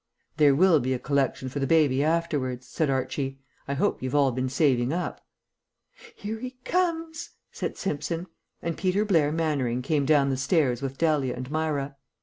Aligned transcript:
"There 0.37 0.55
will 0.55 0.79
be 0.79 0.95
a 0.95 0.97
collection 0.99 1.47
for 1.47 1.59
the 1.59 1.67
baby 1.67 2.03
afterwards," 2.03 2.65
said 2.67 2.89
Archie. 2.89 3.39
"I 3.67 3.75
hope 3.75 4.01
you've 4.01 4.15
all 4.15 4.31
been 4.31 4.49
saving 4.49 4.91
up." 4.91 5.21
"Here 6.15 6.39
he 6.39 6.57
comes!" 6.65 7.29
said 7.51 7.77
Simpson, 7.77 8.25
and 8.63 8.79
Peter 8.79 9.05
Blair 9.05 9.31
Mannering 9.31 9.83
came 9.83 10.07
down 10.07 10.31
the 10.31 10.37
stairs 10.37 10.81
with 10.81 10.97
Dahlia 10.97 11.35
and 11.35 11.51
Myra. 11.51 11.97